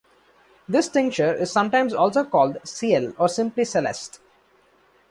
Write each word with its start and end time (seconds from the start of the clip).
This 0.67 0.89
tincture 0.89 1.31
is 1.35 1.51
sometimes 1.51 1.93
also 1.93 2.23
called 2.23 2.57
ciel 2.65 3.13
or 3.19 3.29
simply 3.29 3.65
celeste. 3.65 4.19